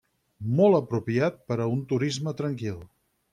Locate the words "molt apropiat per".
0.59-1.59